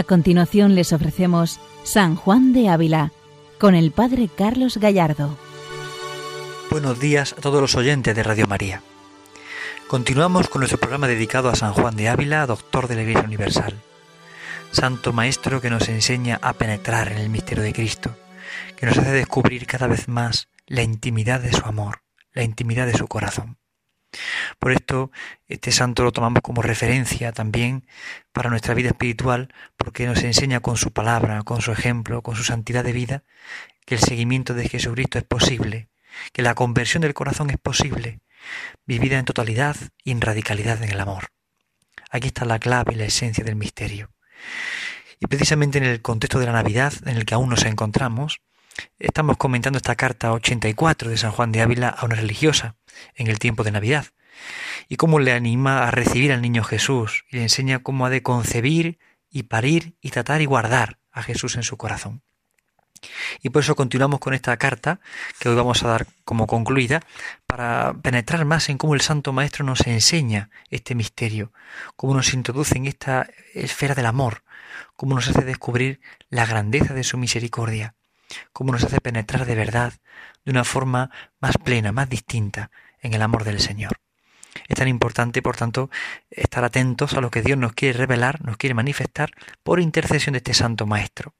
[0.00, 3.12] A continuación les ofrecemos San Juan de Ávila
[3.58, 5.36] con el Padre Carlos Gallardo.
[6.70, 8.80] Buenos días a todos los oyentes de Radio María.
[9.88, 13.74] Continuamos con nuestro programa dedicado a San Juan de Ávila, doctor de la Iglesia Universal.
[14.72, 18.16] Santo Maestro que nos enseña a penetrar en el misterio de Cristo,
[18.76, 22.00] que nos hace descubrir cada vez más la intimidad de su amor,
[22.32, 23.59] la intimidad de su corazón.
[24.58, 25.10] Por esto,
[25.48, 27.86] este santo lo tomamos como referencia también
[28.32, 32.44] para nuestra vida espiritual, porque nos enseña con su palabra, con su ejemplo, con su
[32.44, 33.24] santidad de vida,
[33.86, 35.88] que el seguimiento de Jesucristo es posible,
[36.32, 38.20] que la conversión del corazón es posible,
[38.86, 41.28] vivida en totalidad y en radicalidad en el amor.
[42.10, 44.10] Aquí está la clave y la esencia del misterio.
[45.20, 48.40] Y precisamente en el contexto de la Navidad, en el que aún nos encontramos,
[48.98, 52.76] estamos comentando esta carta 84 de San Juan de Ávila a una religiosa,
[53.14, 54.06] en el tiempo de Navidad,
[54.88, 58.22] y cómo le anima a recibir al niño Jesús y le enseña cómo ha de
[58.22, 58.98] concebir
[59.30, 62.22] y parir y tratar y guardar a Jesús en su corazón.
[63.42, 65.00] Y por eso continuamos con esta carta
[65.38, 67.00] que hoy vamos a dar como concluida
[67.46, 71.52] para penetrar más en cómo el Santo Maestro nos enseña este misterio,
[71.96, 74.44] cómo nos introduce en esta esfera del amor,
[74.96, 77.94] cómo nos hace descubrir la grandeza de su misericordia,
[78.52, 79.94] cómo nos hace penetrar de verdad
[80.50, 84.00] de una forma más plena, más distinta en el amor del Señor.
[84.66, 85.90] Es tan importante, por tanto,
[86.28, 89.30] estar atentos a lo que Dios nos quiere revelar, nos quiere manifestar
[89.62, 91.34] por intercesión de este Santo Maestro.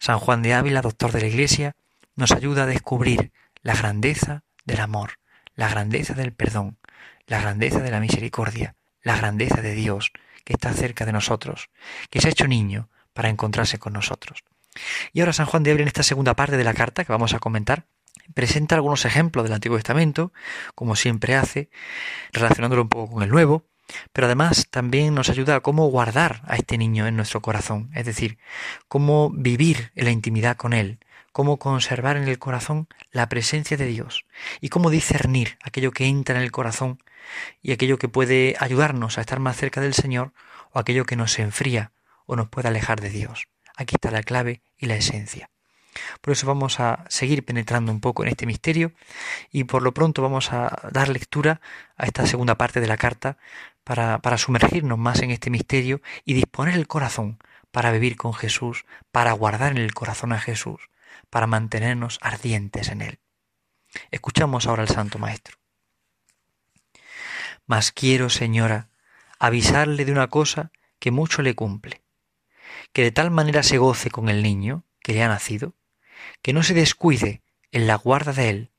[0.00, 1.76] San Juan de Ávila, doctor de la Iglesia,
[2.16, 3.30] nos ayuda a descubrir
[3.62, 5.20] la grandeza del amor,
[5.54, 6.76] la grandeza del perdón,
[7.28, 10.10] la grandeza de la misericordia, la grandeza de Dios
[10.44, 11.70] que está cerca de nosotros,
[12.10, 14.42] que se ha hecho niño para encontrarse con nosotros.
[15.12, 17.32] Y ahora San Juan de Ávila en esta segunda parte de la carta que vamos
[17.32, 17.86] a comentar
[18.34, 20.32] presenta algunos ejemplos del Antiguo Testamento,
[20.74, 21.70] como siempre hace,
[22.32, 23.64] relacionándolo un poco con el Nuevo,
[24.12, 28.06] pero además también nos ayuda a cómo guardar a este niño en nuestro corazón, es
[28.06, 28.38] decir,
[28.88, 30.98] cómo vivir en la intimidad con él,
[31.32, 34.26] cómo conservar en el corazón la presencia de Dios
[34.60, 37.02] y cómo discernir aquello que entra en el corazón
[37.62, 40.32] y aquello que puede ayudarnos a estar más cerca del Señor
[40.72, 41.92] o aquello que nos enfría
[42.26, 43.48] o nos puede alejar de Dios.
[43.76, 45.50] Aquí está la clave y la esencia.
[46.20, 48.92] Por eso vamos a seguir penetrando un poco en este misterio
[49.50, 51.60] y por lo pronto vamos a dar lectura
[51.96, 53.38] a esta segunda parte de la carta
[53.84, 57.38] para, sumergirnos más en este misterio y disponer el corazón
[57.70, 60.90] para vivir con Jesús, para guardar en el corazón a Jesús,
[61.28, 63.18] para mantenernos ardientes en él.
[64.10, 65.56] Escuchamos ahora al Santo Maestro.
[67.66, 68.88] Mas quiero, señora,
[69.38, 72.02] avisarle de una cosa que mucho le cumple,
[72.92, 75.74] que de tal manera se goce con el niño que le ha nacido,
[76.42, 77.42] que no se descuide
[77.72, 78.70] en la guarda de él,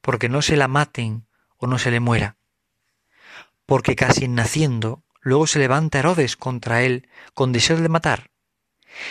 [0.00, 2.36] porque no se la maten o no se le muera,
[3.66, 8.30] porque casi en naciendo luego se levanta Herodes contra él con deseo de matar,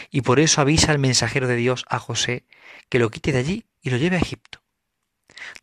[0.10, 2.46] y por eso avisa el mensajero de Dios a José
[2.90, 4.64] que lo quite de allí y lo lleve a Egipto,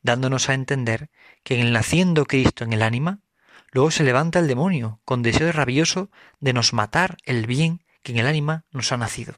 [0.03, 1.11] dándonos a entender
[1.43, 3.21] que en el naciendo Cristo en el ánima,
[3.73, 6.11] luego se levanta el demonio con deseo rabioso
[6.41, 9.35] de nos matar el bien que en el ánima nos ha nacido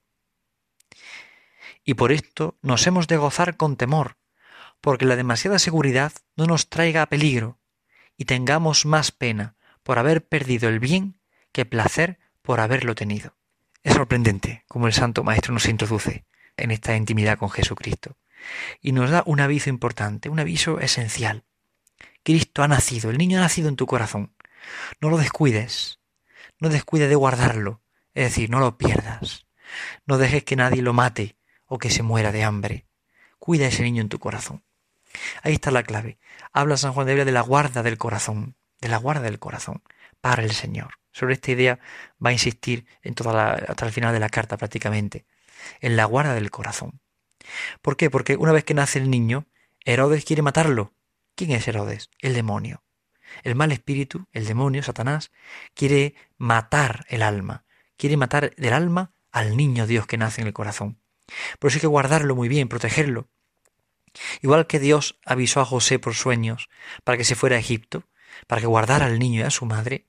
[1.86, 4.18] y por esto nos hemos de gozar con temor,
[4.80, 7.60] porque la demasiada seguridad no nos traiga peligro,
[8.18, 9.54] y tengamos más pena
[9.84, 11.20] por haber perdido el bien
[11.52, 13.36] que placer por haberlo tenido.
[13.84, 16.26] Es sorprendente cómo el Santo Maestro nos introduce
[16.56, 18.16] en esta intimidad con Jesucristo
[18.80, 21.44] y nos da un aviso importante, un aviso esencial.
[22.24, 24.34] Cristo ha nacido, el niño ha nacido en tu corazón.
[25.00, 26.00] No lo descuides,
[26.58, 27.82] no descuides de guardarlo,
[28.14, 29.46] es decir, no lo pierdas.
[30.04, 31.35] No dejes que nadie lo mate
[31.66, 32.86] o que se muera de hambre.
[33.38, 34.64] Cuida a ese niño en tu corazón.
[35.42, 36.18] Ahí está la clave.
[36.52, 39.82] Habla San Juan de Ávila de la guarda del corazón, de la guarda del corazón
[40.20, 40.94] para el Señor.
[41.12, 41.78] Sobre esta idea
[42.24, 45.26] va a insistir en toda la, hasta el final de la carta prácticamente,
[45.80, 47.00] en la guarda del corazón.
[47.80, 48.10] ¿Por qué?
[48.10, 49.46] Porque una vez que nace el niño,
[49.84, 50.94] Herodes quiere matarlo.
[51.34, 52.10] ¿Quién es Herodes?
[52.18, 52.82] El demonio.
[53.42, 55.30] El mal espíritu, el demonio, Satanás,
[55.74, 57.64] quiere matar el alma,
[57.96, 61.00] quiere matar del alma al niño Dios que nace en el corazón.
[61.58, 63.28] Por eso hay que guardarlo muy bien, protegerlo.
[64.42, 66.68] Igual que Dios avisó a José por sueños
[67.04, 68.04] para que se fuera a Egipto,
[68.46, 70.06] para que guardara al niño y a su madre,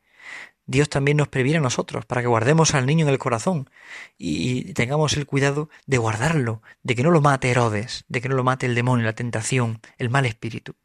[0.66, 3.70] Dios también nos previene a nosotros, para que guardemos al niño en el corazón
[4.18, 8.36] y tengamos el cuidado de guardarlo, de que no lo mate Herodes, de que no
[8.36, 10.76] lo mate el demonio, la tentación, el mal espíritu.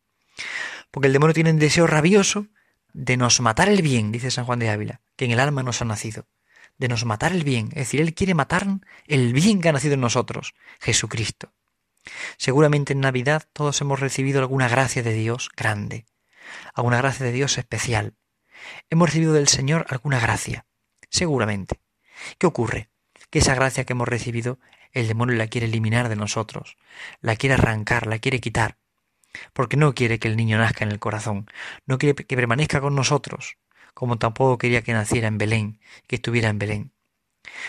[0.93, 2.46] Porque el demonio tiene un deseo rabioso
[2.93, 5.82] de nos matar el bien, dice San Juan de Ávila, que en el alma nos
[5.82, 6.26] ha nacido
[6.82, 8.67] de nos matar el bien, es decir, Él quiere matar
[9.06, 11.52] el bien que ha nacido en nosotros, Jesucristo.
[12.37, 16.06] Seguramente en Navidad todos hemos recibido alguna gracia de Dios grande,
[16.75, 18.14] alguna gracia de Dios especial.
[18.90, 20.67] Hemos recibido del Señor alguna gracia,
[21.08, 21.81] seguramente.
[22.38, 22.93] ¿Qué ocurre?
[23.32, 24.58] que esa gracia que hemos recibido
[24.93, 26.76] el demonio la quiere eliminar de nosotros,
[27.23, 28.76] la quiere arrancar, la quiere quitar,
[29.55, 31.50] porque no quiere que el niño nazca en el corazón,
[31.87, 33.56] no quiere que permanezca con nosotros,
[33.94, 36.92] como tampoco quería que naciera en Belén, que estuviera en Belén.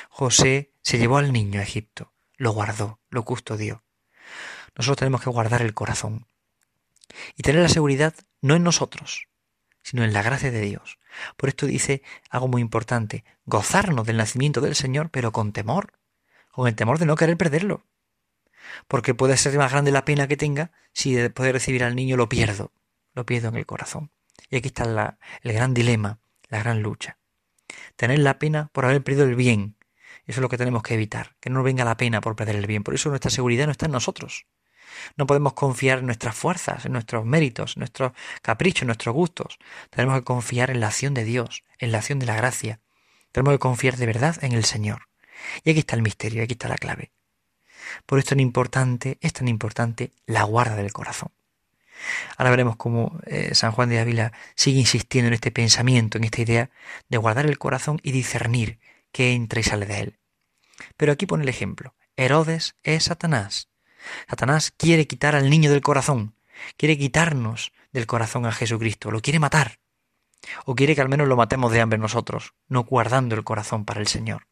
[0.09, 3.83] José se llevó al niño a Egipto, lo guardó, lo custodió.
[4.75, 6.27] Nosotros tenemos que guardar el corazón
[7.35, 9.27] y tener la seguridad no en nosotros,
[9.83, 10.99] sino en la gracia de Dios.
[11.37, 15.93] Por esto dice algo muy importante, gozarnos del nacimiento del Señor, pero con temor,
[16.51, 17.85] con el temor de no querer perderlo.
[18.87, 22.17] Porque puede ser más grande la pena que tenga si después de recibir al niño
[22.17, 22.71] lo pierdo,
[23.13, 24.11] lo pierdo en el corazón.
[24.49, 26.19] Y aquí está el gran dilema,
[26.49, 27.17] la gran lucha.
[27.95, 29.75] Tener la pena por haber perdido el bien.
[30.25, 32.55] Eso es lo que tenemos que evitar, que no nos venga la pena por perder
[32.55, 32.83] el bien.
[32.83, 34.45] Por eso nuestra seguridad no está en nosotros.
[35.17, 39.57] No podemos confiar en nuestras fuerzas, en nuestros méritos, en nuestros caprichos, en nuestros gustos.
[39.89, 42.79] Tenemos que confiar en la acción de Dios, en la acción de la gracia.
[43.31, 45.07] Tenemos que confiar de verdad en el Señor.
[45.63, 47.11] Y aquí está el misterio, aquí está la clave.
[48.05, 51.31] Por esto es tan importante, es tan importante la guarda del corazón.
[52.37, 56.41] Ahora veremos cómo eh, San Juan de Ávila sigue insistiendo en este pensamiento, en esta
[56.41, 56.69] idea
[57.09, 58.79] de guardar el corazón y discernir
[59.11, 60.19] qué entra y sale de él.
[60.97, 61.95] Pero aquí pone el ejemplo.
[62.15, 63.69] Herodes es Satanás.
[64.29, 66.35] Satanás quiere quitar al niño del corazón,
[66.77, 69.79] quiere quitarnos del corazón a Jesucristo, lo quiere matar.
[70.65, 74.01] O quiere que al menos lo matemos de hambre nosotros, no guardando el corazón para
[74.01, 74.47] el Señor.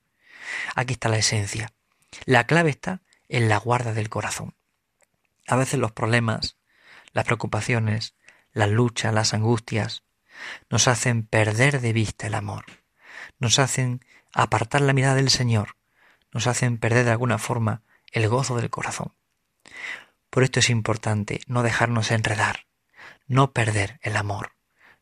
[0.75, 1.74] Aquí está la esencia.
[2.25, 4.56] La clave está en la guarda del corazón.
[5.48, 6.57] A veces los problemas,
[7.13, 8.16] las preocupaciones,
[8.54, 10.04] las luchas, las angustias,
[10.69, 12.66] nos hacen perder de vista el amor,
[13.40, 14.04] nos hacen
[14.34, 15.75] apartar la mirada del Señor,
[16.31, 17.81] nos hacen perder de alguna forma
[18.12, 19.13] el gozo del corazón.
[20.30, 22.66] Por esto es importante no dejarnos enredar,
[23.28, 24.54] no perder el amor,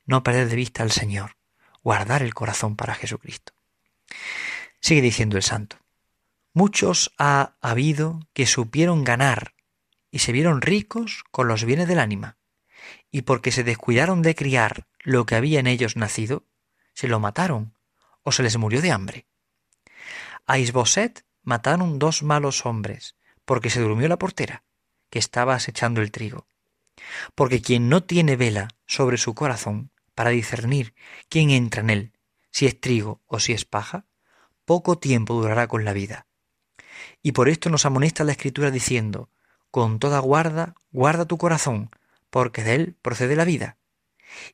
[0.06, 1.38] no perder de vista al Señor,
[1.84, 3.54] guardar el corazón para Jesucristo.
[4.82, 5.78] Sigue diciendo el santo.
[6.54, 9.54] Muchos ha habido que supieron ganar
[10.12, 12.38] y se vieron ricos con los bienes del ánima,
[13.12, 16.46] y porque se descuidaron de criar lo que había en ellos nacido,
[16.94, 17.74] se lo mataron
[18.24, 19.28] o se les murió de hambre.
[20.46, 23.16] A Isboset mataron dos malos hombres,
[23.46, 24.64] porque se durmió la portera,
[25.10, 26.48] que estaba acechando el trigo.
[27.36, 30.94] Porque quien no tiene vela sobre su corazón para discernir
[31.30, 32.14] quién entra en él,
[32.52, 34.06] si es trigo o si es paja,
[34.66, 36.28] poco tiempo durará con la vida.
[37.24, 39.30] Y por esto nos amonesta la Escritura diciendo,
[39.72, 41.92] con toda guarda, guarda tu corazón,
[42.30, 43.78] porque de él procede la vida.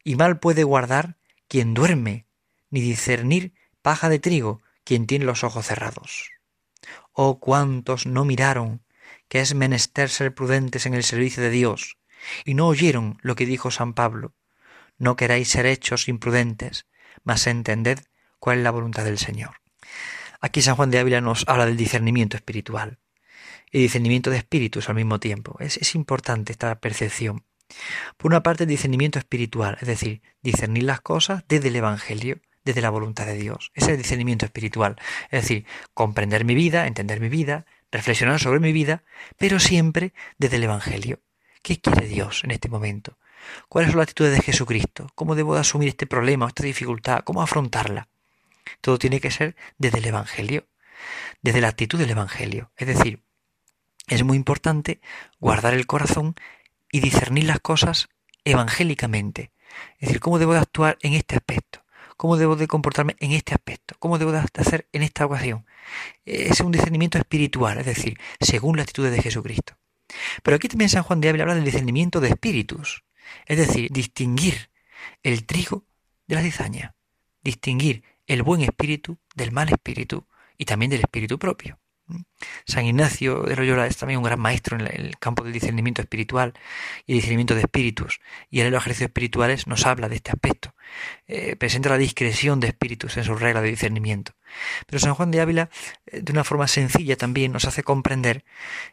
[0.03, 1.17] Y mal puede guardar
[1.47, 2.25] quien duerme,
[2.69, 6.31] ni discernir paja de trigo quien tiene los ojos cerrados.
[7.11, 8.83] Oh cuántos no miraron
[9.27, 11.97] que es menester ser prudentes en el servicio de Dios,
[12.43, 14.33] y no oyeron lo que dijo San Pablo.
[14.97, 16.85] No queráis ser hechos imprudentes,
[17.23, 17.99] mas entended
[18.39, 19.61] cuál es la voluntad del Señor.
[20.41, 22.99] Aquí San Juan de Ávila nos habla del discernimiento espiritual
[23.71, 25.57] y discernimiento de espíritus al mismo tiempo.
[25.59, 27.43] Es, es importante esta percepción.
[28.17, 32.81] Por una parte, el discernimiento espiritual, es decir, discernir las cosas desde el Evangelio, desde
[32.81, 33.71] la voluntad de Dios.
[33.75, 34.95] Ese es el discernimiento espiritual.
[35.29, 39.03] Es decir, comprender mi vida, entender mi vida, reflexionar sobre mi vida,
[39.37, 41.21] pero siempre desde el Evangelio.
[41.61, 43.17] ¿Qué quiere Dios en este momento?
[43.69, 45.09] ¿Cuáles son las actitudes de Jesucristo?
[45.15, 47.23] ¿Cómo debo asumir este problema o esta dificultad?
[47.23, 48.07] ¿Cómo afrontarla?
[48.81, 50.67] Todo tiene que ser desde el Evangelio,
[51.41, 52.71] desde la actitud del Evangelio.
[52.77, 53.21] Es decir,
[54.07, 55.01] es muy importante
[55.39, 56.35] guardar el corazón
[56.91, 58.09] y discernir las cosas
[58.43, 59.51] evangélicamente.
[59.99, 61.83] Es decir, ¿cómo debo de actuar en este aspecto?
[62.17, 63.95] ¿Cómo debo de comportarme en este aspecto?
[63.99, 65.65] ¿Cómo debo de hacer en esta ocasión?
[66.23, 69.77] Es un discernimiento espiritual, es decir, según la actitud de Jesucristo.
[70.43, 73.03] Pero aquí también San Juan de Ávila habla del discernimiento de espíritus,
[73.45, 74.69] es decir, distinguir
[75.23, 75.83] el trigo
[76.27, 76.95] de la cizaña,
[77.43, 80.25] distinguir el buen espíritu del mal espíritu
[80.57, 81.79] y también del espíritu propio.
[82.65, 86.53] San Ignacio de Loyola es también un gran maestro en el campo del discernimiento espiritual
[87.05, 88.19] y el discernimiento de espíritus.
[88.49, 90.75] Y en los ejercicios espirituales nos habla de este aspecto.
[91.27, 94.33] Eh, presenta la discreción de espíritus en su regla de discernimiento.
[94.85, 95.69] Pero San Juan de Ávila,
[96.05, 98.45] eh, de una forma sencilla también, nos hace comprender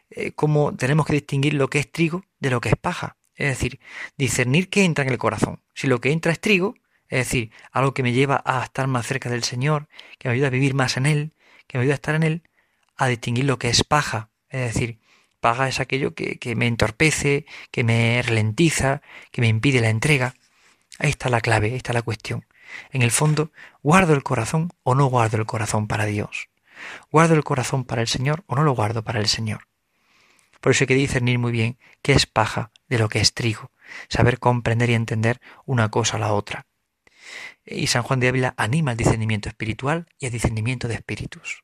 [0.09, 3.17] eh, cómo tenemos que distinguir lo que es trigo de lo que es paja.
[3.35, 3.79] Es decir,
[4.17, 5.61] discernir qué entra en el corazón.
[5.73, 6.75] Si lo que entra es trigo,
[7.07, 10.47] es decir, algo que me lleva a estar más cerca del Señor, que me ayuda
[10.47, 11.33] a vivir más en Él,
[11.67, 12.43] que me ayuda a estar en Él,
[12.97, 14.29] a distinguir lo que es paja.
[14.49, 14.99] Es decir,
[15.39, 20.35] paja es aquello que, que me entorpece, que me ralentiza, que me impide la entrega.
[20.99, 22.45] Ahí está la clave, ahí está la cuestión.
[22.91, 26.49] En el fondo, ¿guardo el corazón o no guardo el corazón para Dios?
[27.11, 29.67] ¿Guardo el corazón para el Señor o no lo guardo para el Señor?
[30.61, 33.71] Por eso hay que discernir muy bien qué es paja de lo que es trigo,
[34.07, 36.67] saber comprender y entender una cosa a la otra.
[37.65, 41.62] Y San Juan de Ávila anima al discernimiento espiritual y al discernimiento de espíritus.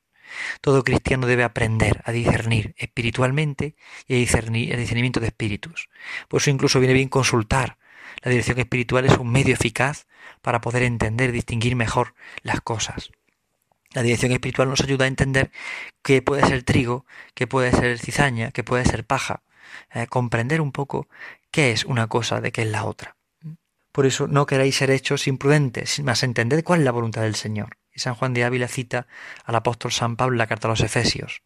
[0.61, 3.75] Todo cristiano debe aprender a discernir espiritualmente
[4.07, 5.89] y a discernir el discernimiento de espíritus.
[6.27, 7.77] Por eso incluso viene bien consultar.
[8.21, 10.07] La dirección espiritual es un medio eficaz
[10.41, 13.11] para poder entender, distinguir mejor las cosas.
[13.93, 15.51] La dirección espiritual nos ayuda a entender
[16.03, 19.41] qué puede ser trigo, qué puede ser cizaña, qué puede ser paja,
[19.93, 21.07] eh, comprender un poco
[21.49, 23.15] qué es una cosa de qué es la otra.
[23.91, 27.77] Por eso no queráis ser hechos imprudentes, más entender cuál es la voluntad del Señor.
[27.93, 29.07] Y San Juan de Ávila cita
[29.45, 31.41] al apóstol San Pablo en la carta a los Efesios.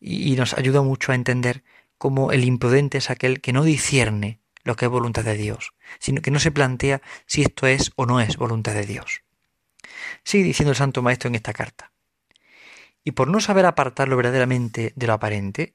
[0.00, 1.62] Y, nos ayuda mucho a entender
[1.98, 6.20] cómo el imprudente es aquel que no discierne lo que es voluntad de Dios, sino
[6.20, 9.22] que no se plantea si esto es o no es voluntad de Dios.
[10.24, 11.92] Sigue diciendo el Santo Maestro en esta carta.
[13.04, 15.74] Y por no saber apartarlo verdaderamente de lo aparente,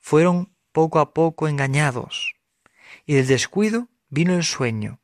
[0.00, 2.34] fueron poco a poco engañados,
[3.06, 5.00] y del descuido vino el sueño,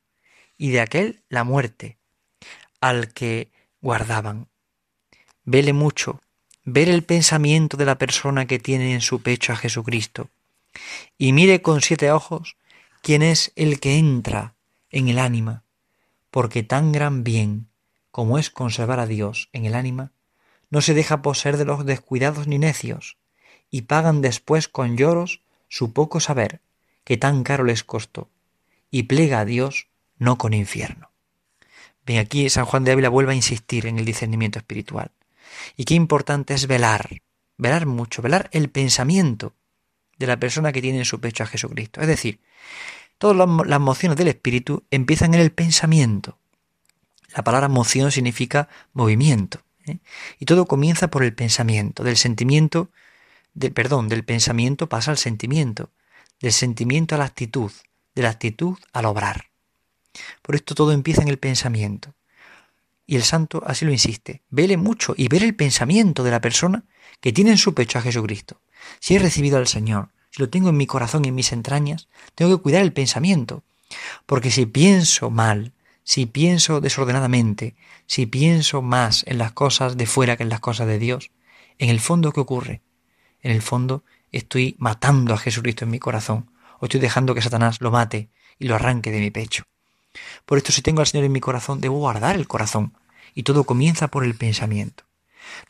[0.58, 1.98] y de aquel la muerte,
[2.80, 3.51] al que
[3.82, 4.48] guardaban.
[5.44, 6.20] Vele mucho,
[6.64, 10.30] ver el pensamiento de la persona que tiene en su pecho a Jesucristo,
[11.18, 12.56] y mire con siete ojos
[13.02, 14.54] quién es el que entra
[14.90, 15.64] en el ánima,
[16.30, 17.68] porque tan gran bien
[18.10, 20.12] como es conservar a Dios en el ánima,
[20.70, 23.16] no se deja poseer de los descuidados ni necios,
[23.70, 26.60] y pagan después con lloros su poco saber,
[27.04, 28.28] que tan caro les costó,
[28.90, 31.11] y plega a Dios no con infierno.
[32.04, 35.12] Bien, aquí San Juan de Ávila vuelve a insistir en el discernimiento espiritual.
[35.76, 37.22] Y qué importante es velar,
[37.58, 39.54] velar mucho, velar el pensamiento
[40.18, 42.00] de la persona que tiene en su pecho a Jesucristo.
[42.00, 42.40] Es decir,
[43.18, 46.38] todas las mociones del espíritu empiezan en el pensamiento.
[47.36, 49.60] La palabra moción significa movimiento.
[49.86, 49.98] ¿eh?
[50.38, 52.90] Y todo comienza por el pensamiento, del sentimiento,
[53.74, 55.90] perdón, del pensamiento pasa al sentimiento,
[56.40, 57.70] del sentimiento a la actitud,
[58.14, 59.51] de la actitud al obrar.
[60.42, 62.14] Por esto todo empieza en el pensamiento.
[63.06, 66.84] Y el santo así lo insiste, vele mucho y ver el pensamiento de la persona
[67.20, 68.60] que tiene en su pecho a Jesucristo.
[69.00, 72.08] Si he recibido al Señor, si lo tengo en mi corazón y en mis entrañas,
[72.34, 73.62] tengo que cuidar el pensamiento.
[74.24, 75.72] Porque si pienso mal,
[76.04, 77.74] si pienso desordenadamente,
[78.06, 81.30] si pienso más en las cosas de fuera que en las cosas de Dios,
[81.78, 82.80] en el fondo, ¿qué ocurre?
[83.42, 86.50] En el fondo estoy matando a Jesucristo en mi corazón,
[86.80, 89.64] o estoy dejando que Satanás lo mate y lo arranque de mi pecho.
[90.44, 92.94] Por esto, si tengo al Señor en mi corazón, debo guardar el corazón,
[93.34, 95.04] y todo comienza por el pensamiento.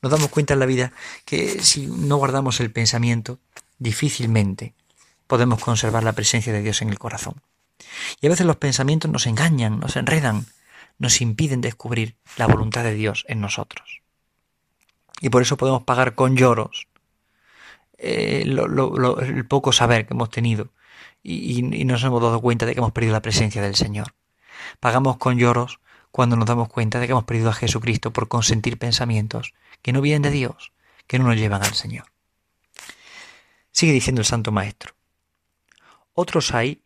[0.01, 0.93] Nos damos cuenta en la vida
[1.25, 3.39] que si no guardamos el pensamiento,
[3.79, 4.75] difícilmente
[5.27, 7.41] podemos conservar la presencia de Dios en el corazón.
[8.21, 10.47] Y a veces los pensamientos nos engañan, nos enredan,
[10.99, 14.03] nos impiden descubrir la voluntad de Dios en nosotros.
[15.21, 16.89] Y por eso podemos pagar con lloros
[17.99, 20.71] eh, el poco saber que hemos tenido
[21.23, 24.15] y, y nos hemos dado cuenta de que hemos perdido la presencia del Señor.
[24.81, 28.79] Pagamos con lloros cuando nos damos cuenta de que hemos perdido a Jesucristo por consentir
[28.79, 30.73] pensamientos que no vienen de Dios,
[31.07, 32.07] que no nos llevan al Señor.
[33.71, 34.95] Sigue diciendo el Santo Maestro.
[36.13, 36.83] Otros hay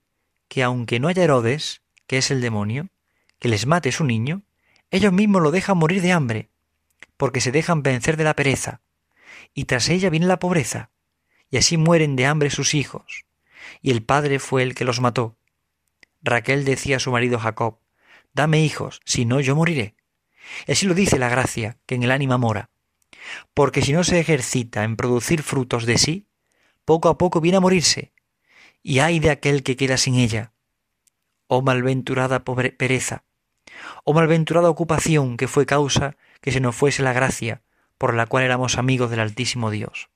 [0.49, 2.89] que aunque no haya Herodes, que es el demonio,
[3.39, 4.43] que les mate su niño,
[4.91, 6.49] ellos mismos lo dejan morir de hambre,
[7.17, 8.81] porque se dejan vencer de la pereza,
[9.55, 10.91] y tras ella viene la pobreza,
[11.51, 13.25] y así mueren de hambre sus hijos,
[13.83, 15.37] y el padre fue el que los mató.
[16.27, 17.79] Raquel decía a su marido Jacob,
[18.35, 19.95] Dame hijos, si no yo moriré.
[20.69, 22.69] Así lo dice la gracia que en el ánima mora,
[23.55, 26.27] porque si no se ejercita en producir frutos de sí,
[26.85, 28.13] poco a poco viene a morirse,
[28.83, 30.53] y ay de aquel que queda sin ella.
[31.47, 33.25] Oh malventurada pereza,
[34.05, 37.63] oh malventurada ocupación que fue causa que se nos fuese la gracia
[37.99, 40.09] por la cual éramos amigos del Altísimo Dios.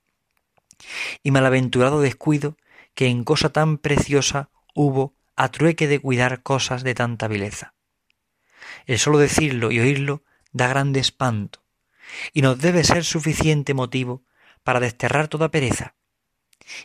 [1.22, 2.56] Y malaventurado descuido
[2.94, 7.74] que en cosa tan preciosa hubo a trueque de cuidar cosas de tanta vileza.
[8.86, 10.22] El solo decirlo y oírlo
[10.52, 11.62] da grande espanto,
[12.32, 14.22] y nos debe ser suficiente motivo
[14.62, 15.94] para desterrar toda pereza,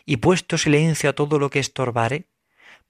[0.04, 2.28] y puesto silencio a todo lo que estorbare,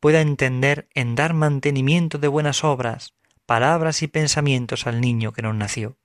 [0.01, 3.15] pueda entender en dar mantenimiento de buenas obras,
[3.47, 5.97] palabras y pensamientos al niño que nos nació,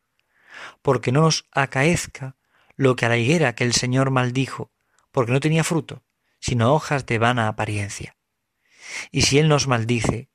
[0.82, 2.36] porque no nos acaezca
[2.76, 4.72] lo que a la higuera que el Señor maldijo,
[5.12, 6.04] porque no tenía fruto,
[6.40, 8.16] sino hojas de vana apariencia.
[9.12, 10.30] Y si Él nos maldice,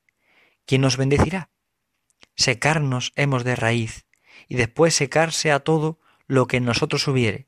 [0.65, 1.49] ¿quién nos bendecirá?
[2.35, 4.05] Secarnos hemos de raíz,
[4.47, 7.47] y después secarse a todo lo que en nosotros hubiere,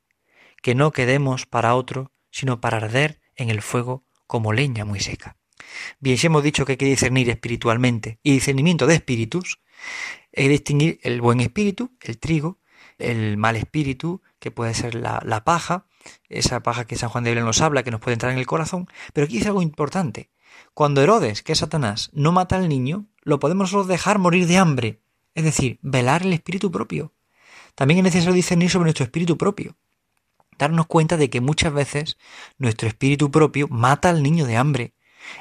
[0.62, 5.36] que no quedemos para otro, sino para arder en el fuego como leña muy seca.
[5.98, 9.60] Bien, si hemos dicho que hay que discernir espiritualmente y discernimiento de espíritus,
[10.32, 12.60] es distinguir el buen espíritu, el trigo,
[12.98, 15.86] el mal espíritu, que puede ser la, paja,
[16.28, 18.46] esa paja que San Juan de Biblia nos habla, que nos puede entrar en el
[18.46, 20.30] corazón, pero aquí dice algo importante.
[20.74, 25.00] Cuando Herodes, que es Satanás, no mata al niño, lo podemos dejar morir de hambre,
[25.34, 27.12] es decir, velar el espíritu propio.
[27.74, 29.76] También es necesario discernir sobre nuestro espíritu propio.
[30.58, 32.18] darnos cuenta de que muchas veces
[32.58, 34.94] nuestro espíritu propio mata al niño de hambre.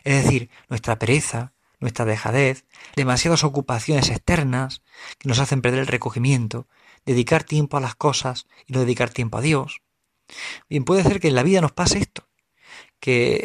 [0.06, 1.52] Es decir, nuestra pereza,
[1.82, 4.82] nuestra dejadez, demasiadas ocupaciones externas
[5.18, 6.68] que nos hacen perder el recogimiento,
[7.06, 9.82] dedicar tiempo a las cosas y no dedicar tiempo a Dios.
[10.70, 12.29] Bien, puede ser que en la vida nos pase esto,
[13.00, 13.36] que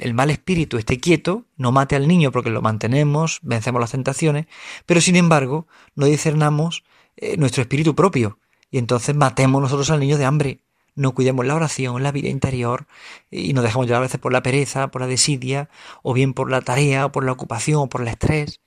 [0.00, 4.46] el, mal espíritu esté quieto, no mate al niño porque lo mantenemos, vencemos las tentaciones,
[4.86, 6.84] pero sin embargo no discernamos
[7.16, 8.38] eh, nuestro espíritu propio
[8.70, 10.60] y entonces matemos nosotros al niño de hambre.
[10.94, 12.86] No cuidemos la oración, la vida interior
[13.30, 15.68] y nos dejamos llevar a veces por la pereza, por la desidia,
[16.02, 18.62] o bien por la tarea, o por la ocupación, o por el estrés.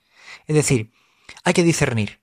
[0.46, 0.92] Es decir,
[1.42, 2.20] hay que discernir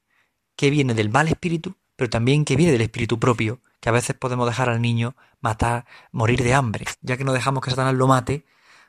[0.56, 4.16] qué viene del mal espíritu, pero también qué viene del espíritu propio, que a veces
[4.16, 6.86] podemos dejar al niño matar, morir de hambre.
[7.02, 8.46] Ya que no dejamos que Satanás lo mate,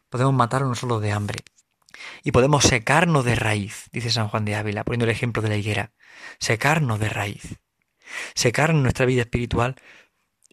[0.09, 1.45] podemos matarlo nosotros de hambre.
[2.23, 5.57] Y podemos secarnos de raíz, dice San Juan de Ávila, poniendo el ejemplo de la
[5.57, 5.93] higuera.
[6.39, 7.59] Secarnos de raíz.
[8.35, 9.77] Secar nuestra vida espiritual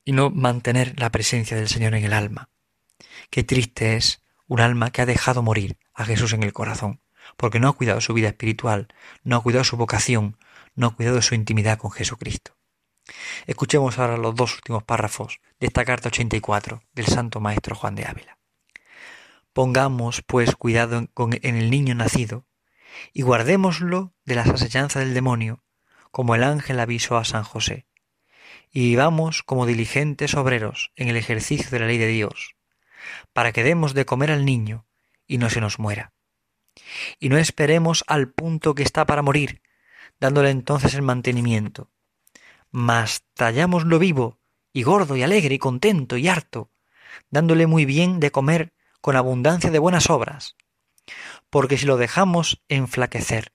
[0.04, 2.50] y no mantener la presencia del Señor en el alma.
[3.30, 7.02] Qué triste es un alma que ha dejado morir a Jesús en el corazón,
[7.38, 8.88] porque no ha cuidado su vida espiritual,
[9.24, 10.38] no ha cuidado su vocación,
[10.76, 12.56] no ha cuidado su intimidad con Jesucristo.
[13.46, 18.06] Escuchemos ahora los dos últimos párrafos de esta carta 84 del Santo Maestro Juan de
[18.06, 18.38] Ávila.
[19.54, 22.46] Pongamos, pues, cuidado en, el niño nacido
[23.14, 25.64] y guardémoslo de las asechanzas del demonio,
[26.12, 27.88] como el ángel avisó a San José,
[28.72, 32.56] y vivamos como diligentes obreros en el ejercicio de la ley de Dios,
[33.34, 34.86] para que demos de comer al niño
[35.28, 36.14] y no se nos muera.
[37.20, 39.62] Y no esperemos al punto que está para morir,
[40.20, 41.90] dándole entonces el mantenimiento,
[42.76, 44.42] mas tallámoslo vivo
[44.74, 46.72] y gordo y alegre y contento y harto,
[47.30, 50.58] dándole muy bien de comer con abundancia de buenas obras.
[51.50, 53.54] Porque si lo dejamos enflaquecer,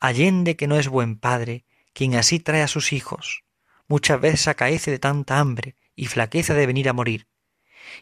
[0.00, 3.44] allende que no es buen padre quien así trae a sus hijos,
[3.86, 7.28] muchas veces acaece de tanta hambre y flaqueza de venir a morir.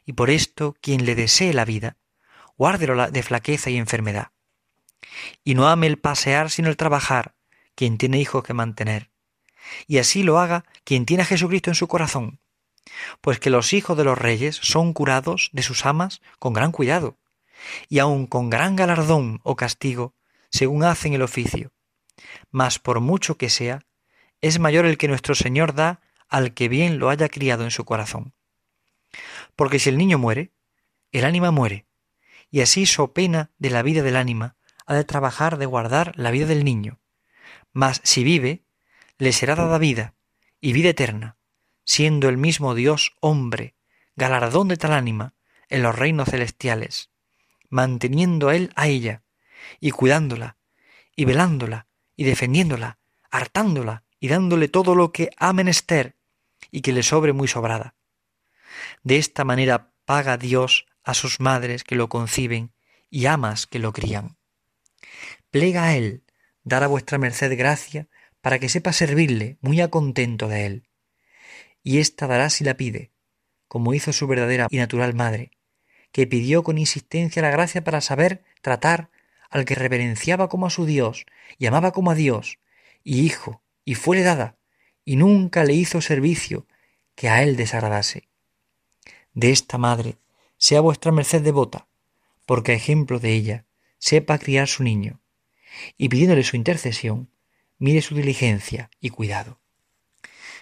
[0.06, 1.96] Y por esto quien le desee la vida,
[2.56, 4.30] guárdelo de flaqueza y enfermedad.
[5.42, 7.34] Y no ame el pasear sino el trabajar,
[7.74, 9.11] quien tiene hijos que mantener
[9.86, 12.40] y así lo haga quien tiene a Jesucristo en su corazón,
[13.20, 17.18] pues que los hijos de los reyes son curados de sus amas con gran cuidado,
[17.88, 20.14] y aun con gran galardón o castigo,
[20.50, 21.72] según hacen el oficio.
[22.50, 23.84] Mas por mucho que sea,
[24.40, 27.84] es mayor el que nuestro Señor da al que bien lo haya criado en su
[27.84, 28.34] corazón.
[29.56, 30.52] Porque si el niño muere,
[31.12, 31.86] el ánima muere,
[32.50, 36.30] y así so pena de la vida del ánima ha de trabajar de guardar la
[36.30, 37.00] vida del niño.
[37.72, 38.61] Mas si vive,
[39.22, 40.16] le será dada vida
[40.60, 41.36] y vida eterna,
[41.84, 43.76] siendo el mismo Dios hombre,
[44.16, 45.34] galardón de tal ánima
[45.68, 47.08] en los reinos celestiales,
[47.68, 49.22] manteniendo a él a ella,
[49.78, 50.56] y cuidándola,
[51.14, 52.98] y velándola, y defendiéndola,
[53.30, 56.16] hartándola, y dándole todo lo que ha menester,
[56.72, 57.94] y que le sobre muy sobrada.
[59.04, 62.72] De esta manera paga Dios a sus madres que lo conciben
[63.08, 64.36] y amas que lo crían.
[65.52, 66.24] Plega a él
[66.64, 68.08] dar a vuestra merced gracia
[68.42, 70.88] para que sepa servirle muy a contento de él.
[71.82, 73.10] Y ésta dará si la pide,
[73.68, 75.52] como hizo su verdadera y natural madre,
[76.10, 79.08] que pidió con insistencia la gracia para saber tratar
[79.48, 81.24] al que reverenciaba como a su Dios
[81.58, 82.58] y amaba como a Dios,
[83.02, 84.56] y hijo, y fuele dada,
[85.04, 86.66] y nunca le hizo servicio
[87.14, 88.28] que a él desagradase.
[89.34, 90.18] De esta madre
[90.58, 91.86] sea vuestra merced devota,
[92.46, 93.64] porque a ejemplo de ella
[93.98, 95.20] sepa criar su niño,
[95.96, 97.31] y pidiéndole su intercesión,
[97.82, 99.58] mire su diligencia y cuidado.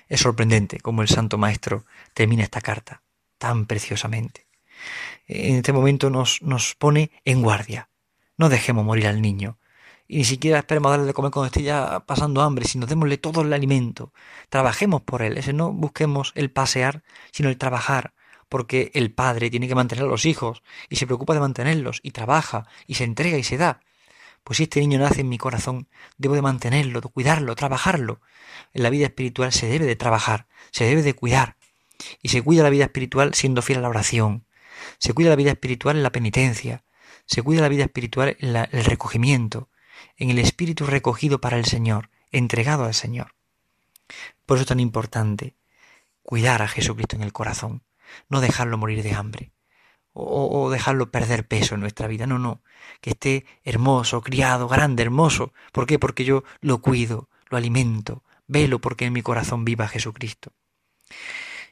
[0.08, 3.02] Es sorprendente cómo el Santo Maestro termina esta carta
[3.36, 4.46] tan preciosamente.
[5.28, 7.90] En este momento nos, nos pone en guardia.
[8.38, 9.58] No dejemos morir al niño.
[10.08, 13.42] Y ni siquiera esperemos darle de comer cuando esté ya pasando hambre, sino démosle todo
[13.42, 14.14] el alimento.
[14.48, 15.36] Trabajemos por él.
[15.36, 17.02] Ese no busquemos el pasear,
[17.32, 18.14] sino el trabajar.
[18.48, 22.12] Porque el padre tiene que mantener a los hijos y se preocupa de mantenerlos y
[22.12, 23.82] trabaja y se entrega y se da.
[24.44, 28.20] Pues si este niño nace en mi corazón, debo de mantenerlo, de cuidarlo, trabajarlo.
[28.72, 31.56] En la vida espiritual se debe de trabajar, se debe de cuidar.
[32.22, 34.46] Y se cuida la vida espiritual siendo fiel a la oración.
[34.98, 36.84] Se cuida la vida espiritual en la penitencia.
[37.26, 39.68] Se cuida la vida espiritual en el recogimiento,
[40.16, 43.34] en el espíritu recogido para el Señor, entregado al Señor.
[44.46, 45.54] Por eso es tan importante
[46.22, 47.84] cuidar a Jesucristo en el corazón,
[48.28, 49.52] no dejarlo morir de hambre
[50.12, 52.26] o, dejarlo perder peso en nuestra vida.
[52.26, 52.62] No, no.
[53.00, 55.52] Que esté hermoso, criado, grande, hermoso.
[55.72, 55.98] ¿Por qué?
[55.98, 60.52] Porque yo lo cuido, lo alimento, velo porque en mi corazón viva Jesucristo.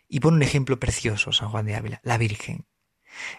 [0.09, 2.67] Y pone un ejemplo precioso, San Juan de Ávila, la Virgen.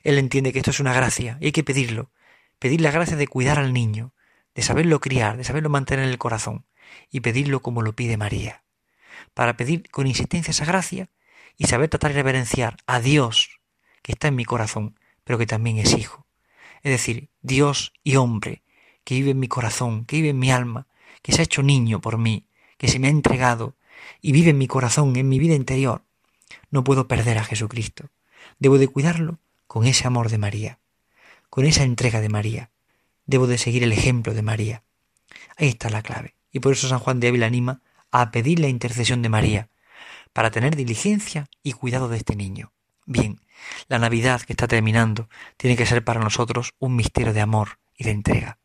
[0.04, 2.12] Él entiende que esto es una gracia y hay que pedirlo.
[2.60, 4.14] Pedir la gracia de cuidar al niño,
[4.54, 6.66] de saberlo criar, de saberlo mantener en el corazón
[7.10, 8.64] y pedirlo como lo pide María.
[9.34, 11.10] Para pedir con insistencia esa gracia
[11.58, 13.59] y saber tratar y reverenciar a Dios
[14.02, 16.26] que está en mi corazón, pero que también es hijo.
[16.82, 18.64] Es decir, Dios y hombre,
[19.04, 20.88] que vive en mi corazón, que vive en mi alma,
[21.22, 22.46] que se ha hecho niño por mí,
[22.78, 23.76] que se me ha entregado
[24.22, 26.04] y vive en mi corazón, en mi vida interior.
[26.72, 28.10] No puedo perder a Jesucristo.
[28.60, 30.80] Debo de cuidarlo con ese amor de María,
[31.50, 32.70] con esa entrega de María.
[33.26, 34.84] Debo de seguir el ejemplo de María.
[35.58, 36.36] Ahí está la clave.
[36.52, 37.82] Y por eso San Juan de Ávila anima
[38.12, 39.70] a pedir la intercesión de María,
[40.34, 42.72] para tener diligencia y cuidado de este niño.
[43.12, 43.42] Bien,
[43.88, 48.04] la Navidad que está terminando tiene que ser para nosotros un misterio de amor y
[48.04, 48.60] de entrega,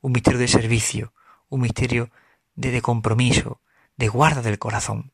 [0.00, 1.12] un misterio de servicio,
[1.48, 2.12] un misterio
[2.54, 3.60] de, compromiso,
[3.96, 5.10] de guarda del corazón.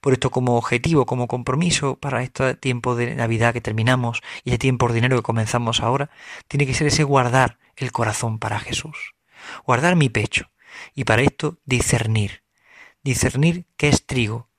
[0.00, 4.60] Por esto como objetivo, como compromiso para este tiempo de Navidad que terminamos y el
[4.60, 6.08] tiempo ordinario que comenzamos ahora,
[6.46, 9.16] tiene que ser ese guardar el corazón para Jesús,
[9.66, 10.52] guardar mi pecho
[10.94, 12.44] y para esto discernir,
[13.02, 14.50] discernir qué es trigo,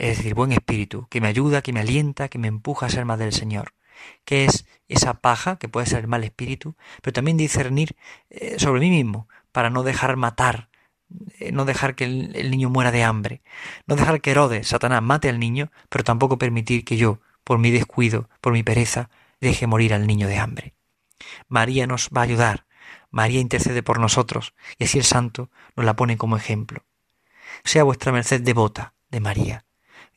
[0.00, 3.04] es decir, buen espíritu, que me ayuda, que me alienta, que me empuja a ser
[3.04, 3.74] más del Señor,
[4.24, 7.96] qué es esa paja, que puede ser el mal espíritu, pero también discernir
[8.30, 10.70] eh, sobre mí mismo, para no dejar matar,
[11.38, 13.42] eh, no dejar que el, niño muera de hambre,
[13.86, 17.70] no dejar que Herodes, Satanás, mate al niño, pero tampoco permitir que yo, por mi
[17.70, 20.74] descuido, por mi pereza, deje morir al niño de hambre.
[21.46, 22.64] María nos va a ayudar,
[23.10, 26.86] María intercede por nosotros, y así el santo nos la pone como ejemplo.
[27.64, 29.66] Sea vuestra merced devota de María.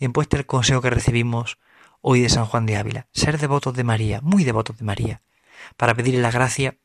[0.04, 1.60] Bien puesto el consejo que recibimos
[2.02, 5.22] hoy de San Juan de Ávila, ser devotos de María, muy devotos de María,
[5.78, 6.76] para pedirle la gracia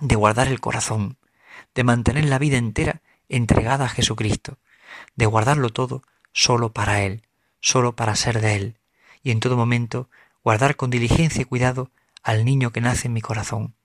[0.00, 1.16] de guardar el corazón,
[1.76, 4.58] de mantener la vida entera entregada a Jesucristo,
[5.14, 7.22] de guardarlo todo solo para Él,
[7.60, 8.78] solo para ser de Él,
[9.22, 10.10] y en todo momento
[10.42, 11.92] guardar con diligencia y cuidado
[12.24, 13.76] al niño que nace en mi corazón,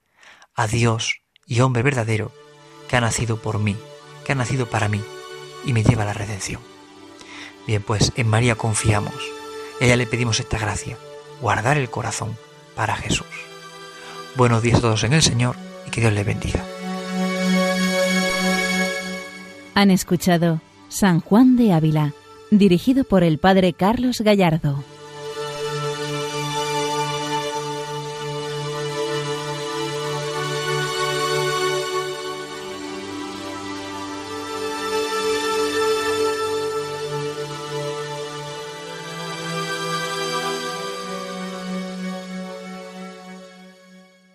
[0.56, 2.32] a Dios y hombre verdadero
[2.88, 3.76] que ha nacido por mí,
[4.24, 5.04] que ha nacido para mí
[5.64, 6.75] y me lleva a la redención.
[7.66, 9.14] Bien, pues en María confiamos,
[9.80, 10.96] a ella le pedimos esta gracia,
[11.40, 12.36] guardar el corazón
[12.74, 13.26] para Jesús.
[14.36, 16.64] Buenos días a todos en el Señor y que Dios les bendiga.
[19.74, 22.12] Han escuchado San Juan de Ávila,
[22.50, 24.82] dirigido por el Padre Carlos Gallardo.